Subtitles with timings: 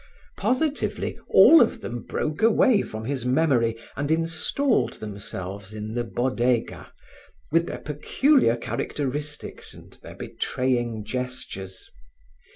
[0.35, 6.91] Positively, all of them broke away from his memory and installed themselves in the Bodega,
[7.51, 11.87] with their peculiar characteristics and their betraying gestures.